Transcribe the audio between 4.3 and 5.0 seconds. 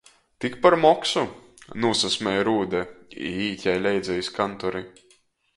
kantori.